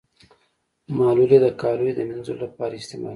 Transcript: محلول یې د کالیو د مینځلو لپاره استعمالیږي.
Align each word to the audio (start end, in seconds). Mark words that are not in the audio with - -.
محلول 0.95 1.31
یې 1.35 1.39
د 1.45 1.47
کالیو 1.61 1.97
د 1.97 1.99
مینځلو 2.09 2.41
لپاره 2.45 2.73
استعمالیږي. 2.77 3.09